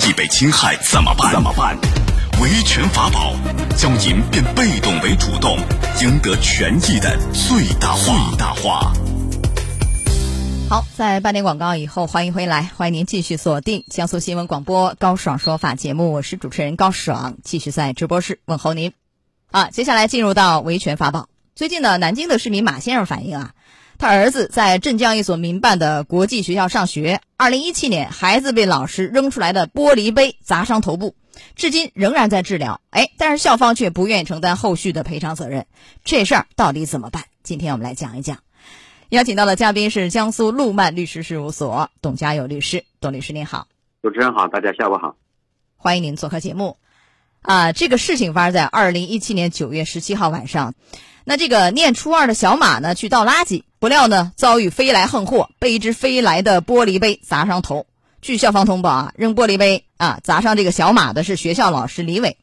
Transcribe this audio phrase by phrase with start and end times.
[0.00, 1.32] 益被侵害怎么办？
[1.32, 1.76] 怎么办？
[2.40, 3.34] 维权法宝
[3.76, 5.56] 将您变被动为主动，
[6.02, 8.04] 赢得权益的最大化。
[8.04, 8.92] 最大化。
[10.68, 18.92] 好，在半点广告以后，欢迎回来，欢迎您继续锁定江苏新闻广播高爽说法节目，我是主持人高爽，继续在直播室问候您。
[19.50, 21.28] 啊，接下来进入到维权法宝。
[21.54, 23.52] 最近呢，南京的市民马先生反映啊。
[23.98, 27.20] 他儿子在镇江一所民办的国际学校上学。
[27.36, 31.14] 二零一七年，孩子被老师扔出来的玻璃杯砸伤头部，
[31.54, 32.80] 至今仍然在治疗。
[32.90, 35.66] 哎，但是校方却不愿意承担后续的赔偿责任。
[36.04, 37.24] 这事儿到底怎么办？
[37.42, 38.38] 今天我们来讲一讲。
[39.08, 42.84] 邀请到的嘉宾是江苏路曼律师事务所董家友律师。
[43.00, 43.68] 董律师您好，
[44.02, 45.16] 主持人好，大家下午好，
[45.76, 46.76] 欢迎您做客节目。
[47.40, 50.74] 啊，这个事情发生在二零一七年九月十七号晚上。
[51.28, 53.62] 那这个念初二的小马呢，去倒垃圾。
[53.86, 57.86] 不料呢，遭遇飞来横祸，被一只飞来的玻璃杯砸伤头。
[58.20, 62.36] 据校方通报啊，扔玻璃杯啊砸伤这个小马的是学校老师李伟。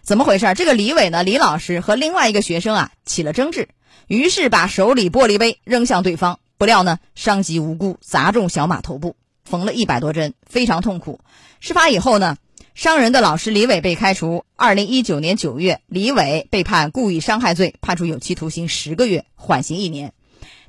[0.00, 0.54] 怎么回事？
[0.54, 3.68] 这个李伟呢，李老师和另外一个学生啊起了争执，
[4.06, 6.40] 于是把手里玻璃杯扔向对方。
[6.56, 11.20] 不料呢，伤及无辜，砸中小马头部，缝了一百多针，非常痛苦。
[11.60, 12.38] 事发以后呢，
[12.74, 14.46] 伤人的老师李伟被开除。
[14.56, 20.14] 二零一九年九月，李伟被判故意伤害罪，判处有期徒刑十个月，缓刑一年。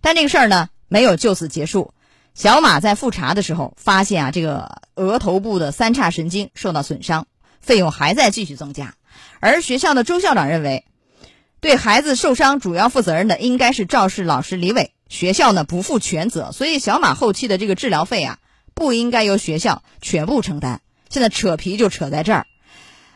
[0.01, 1.93] 但这个事儿呢，没有就此结束。
[2.33, 7.27] 小马在复查的时候发现啊，这个额头部的三叉神经受到损伤，
[7.59, 8.93] 费用还在继续增加。
[9.41, 10.85] 而学校的周校长认为，
[11.59, 18.37] 对孩子受伤主要负责任的应该是肇事老师李伟，学校呢不负全责，所以小马后期的这个治疗费啊，
[18.73, 20.81] 不应该由学校全部承担。
[21.09, 22.45] 现在扯皮就扯在这儿。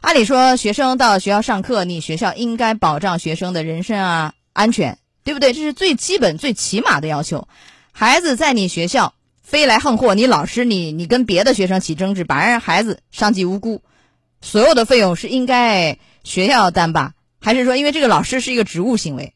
[0.02, 4.98] 按理说，学生到学校上课，你学校应该保障学生的人身啊安全。
[5.24, 5.54] 对不对？
[5.54, 7.48] 这是最基本、最起码的要求。
[7.92, 13.82] 孩子在你学校飞来横祸，你老师你你跟别的学生起争执，把人孩子伤及无辜，
[14.42, 17.14] 所有的费用是应该学校担吧？
[17.40, 19.34] 还是说，因为这个老师是一个职务行为，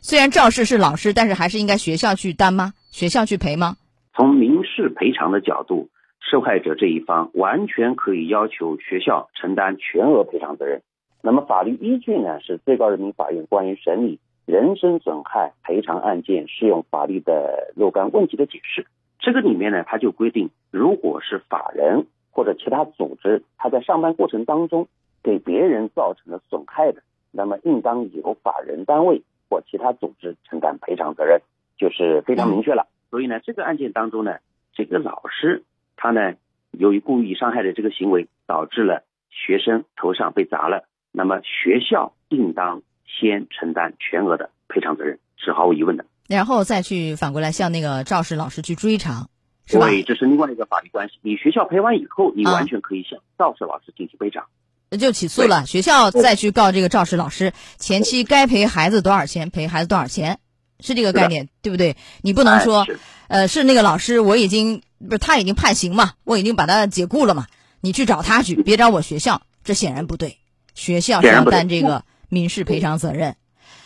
[0.00, 2.72] 虽然肇事是老师，但是还是应该学校去担吗？
[2.90, 3.76] 学校去赔吗？
[4.16, 5.88] 从民事赔偿的角度，
[6.30, 10.82] 受害者这一方完全可以要求学校承担全额赔偿责任。
[11.22, 12.40] 那么法律依据呢？
[12.40, 14.18] 是最高人民法院关于审理。
[14.44, 18.86] 人身损害赔偿案件适用法律的若干问题的解释，
[19.20, 24.88] 这个里面呢，它就规定，如果是法人或者其他组织，他在上班过程当中
[25.22, 31.40] 给别人造成了损害的，那么应当由法人单位或其他组织承担赔偿责任，
[31.78, 32.88] 就是非常明确了。
[33.10, 34.38] 所以呢，这个案件当中呢，
[34.74, 35.62] 这个老师
[35.96, 36.34] 他呢，
[36.72, 42.82] 由于故意伤害的这个行为，导致了学生头上被砸了，那么学校应当。
[43.20, 49.28] 先承担全额的赔偿责任是毫无疑问的，然后再去反过来向那个肇事老师去追偿，
[49.66, 49.86] 是吧？
[49.86, 51.14] 对，这是另外一个法律关系。
[51.22, 54.46] 你学校赔完以后，你完全可以向肇事老师进行赔偿，
[54.88, 55.66] 那就起诉了。
[55.66, 60.38] 学校再去告这个肇事老师，前期该赔孩子多少钱，赔孩子多少钱，
[60.80, 61.96] 是这个概念，对不对？
[62.22, 62.86] 你不能说，
[63.28, 67.46] 呃，是那个老师，我已经不是他已经判刑嘛，我已经把他解雇了嘛，
[67.80, 70.38] 你去找他去，别找我学校，这显然不对。
[70.74, 72.04] 学校是要担这个。
[72.32, 73.36] 民事赔偿责任，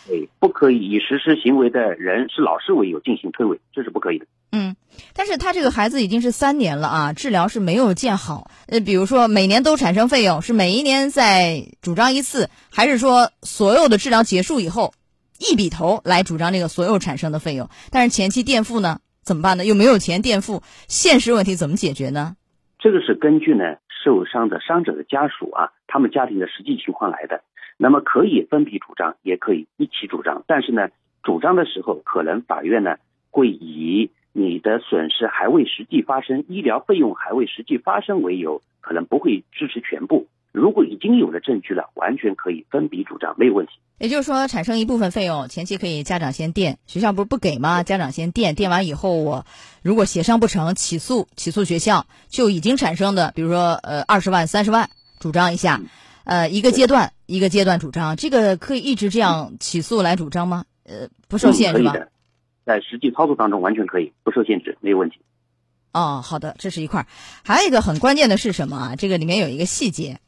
[0.07, 4.25] 对，不可以以实施行为的人是老师为由进行推诿，这是不可以的。
[4.53, 4.73] 嗯，
[5.13, 8.49] 但是他这个孩子已经是三年了啊，治疗是没有见好。
[8.67, 14.93] 呃，比如说每年都产生费用，是每一年再主张一次，还是说所有的治疗结束以后
[15.39, 17.69] 一笔头来主张这个所有产生的费用？
[17.91, 19.65] 但是前期垫付呢，怎么办呢？
[19.65, 22.37] 又没有钱垫付，现实问题怎么解决呢？
[22.87, 27.41] 这个是根据呢受伤的伤者的家属啊，他们家庭的实际情况来的。
[27.75, 30.87] 那么可以分批主张，也可以一起主张，但是呢，
[31.21, 32.95] 主张的时候，可能法院呢
[33.29, 40.25] 会以你的损失还未实际发生，医疗费用还未实际发生为由，可能不会支持全部。
[40.51, 43.73] 如果已经有了证据了，完全可以分笔主张，没有问题。
[43.99, 47.83] 也就是说，产生一部分费用，前期可以家长先垫，学校不是不给吗？
[47.83, 49.45] 家长先垫，垫完以后，我
[49.81, 54.89] 如果协商不成，起诉起诉学校，就已经产生的，比如说呃二十万、三十万，
[55.19, 55.81] 主张一下。
[56.23, 60.65] 呃，一个阶段一个阶段主张，这个可以一直这样起诉来主张吗？
[60.83, 61.93] 呃，不受限制吗？
[62.65, 65.21] 在实际操作当中完全可以，不受限制，没有问题。
[65.93, 67.07] 哦，好的，这是一块儿。
[67.43, 68.95] 还有一个很关键的是什么啊？
[68.97, 70.19] 这个里面有一个细节，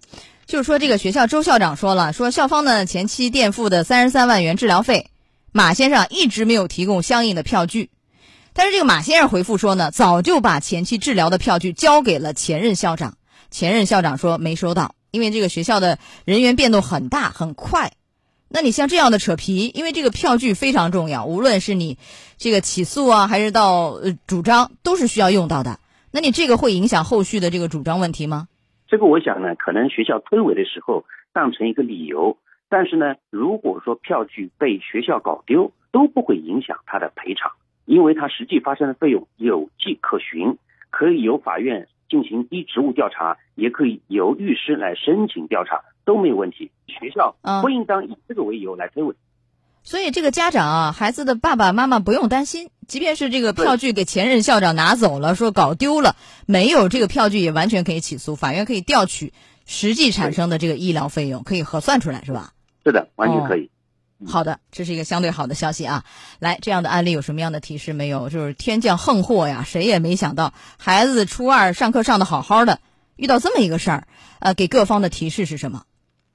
[0.50, 5.12] 就是说这个学校周校长说了，说校方呢前期垫付的三十三万元治疗费，
[5.52, 7.92] 马先生一直没有提供相应的票据。
[8.52, 13.16] 但是这个马先生回复说呢，早就把前期治疗的票据交给了前任校长，
[13.52, 14.96] 前任校长说没收到。
[15.12, 17.92] 因为这个学校的人员变动很大很快，
[18.48, 22.00] 那你像这样的扯皮，因为这个票据非常重要，无论是你
[22.40, 25.80] 这个起诉啊，还是到主张，都是需要用到的。
[26.10, 28.48] 那你这个会影响后续的这个主张问题吗？
[28.90, 32.38] 这个我想呢，可能学校推诿的时候当成一个理由，
[32.70, 37.52] 但是呢，如果说票据被学校搞丢，都不会影响他的赔偿，
[37.86, 40.58] 因为他实际发生的费用有迹可循，
[40.90, 46.72] 可以由法院进行依职务调查，也可以由律师来申请调查，都没有问题。
[46.88, 49.14] 学校不应当以这个为由来推诿。
[49.84, 56.16] 所以这个家长啊，孩子的爸爸妈妈不用担心，即便是这个票据给前任校长拿走了，说搞丢了，
[56.46, 59.34] 没有这个票据也完全可以起诉，法院可以调取
[59.66, 62.54] 实际产生的这个医疗费用，可以核算出来，是吧？
[62.84, 63.72] 是的，完全可以。
[64.28, 66.04] 好的，这是一个相对好的消息啊！
[66.40, 68.30] 来，这样的案例有什么样的提示没有？
[68.30, 72.80] 就是天降横祸呀，谁也没想到，孩子初二上课上的好好的，
[73.16, 74.08] 遇到这么一个事儿，
[74.40, 75.84] 呃，给各方的提示是什么？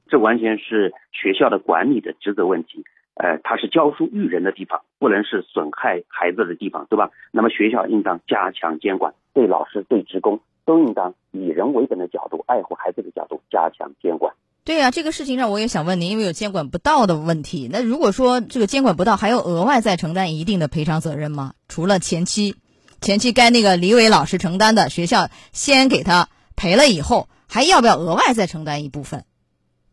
[0.09, 2.85] 这完全是学校的管理的职责问题。
[3.15, 7.11] 呃，它是教书育人的地方，不能是损害孩子的地方，对吧？
[7.31, 14.35] 那么学校应当加强监管，对老师、对职工都应当以人为本的角度，爱护孩子的角度加强监管。
[14.65, 17.69] 对呀，这个事情上我也想问您，因为有监管不到的问题。
[17.71, 21.53] 那如果说这个监管不到，还要额外再承担一定的赔偿责任吗？
[21.69, 22.57] 除了前期，
[23.01, 29.25] 前期该那个李伟老师承担的，学校先给他赔了以后，还要不要额外再承担一部分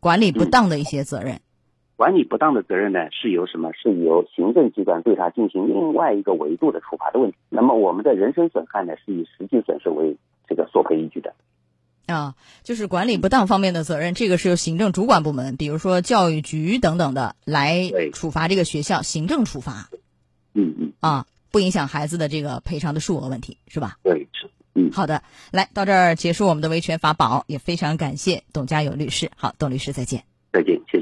[0.00, 1.40] 管理不当的一些责任？
[2.02, 3.70] 管理不当的责任呢，是由什么？
[3.80, 7.36] 是由行政机关对他进行另外一个维度的处罚的问题。
[7.48, 10.16] 那么我们的人身损害呢，是以实际损失为
[10.48, 11.32] 这个索赔依据的。
[12.08, 12.34] 啊，
[12.64, 19.88] 就是管理不当方面的责任，这个是由行政主管部门，比如说教育局等等的来处罚这个学校，行政处罚。
[20.54, 20.92] 嗯嗯。
[20.98, 23.98] 啊，不影响孩子的这个赔偿的数额问题，是吧？
[24.02, 24.50] 对，是。
[24.74, 25.22] 嗯，好的，
[25.52, 29.30] 来到这儿结束我们的维权法宝，也非常感谢董家友律师。
[29.36, 30.24] 好，董律师再见。
[30.52, 31.01] 再见，谢谢。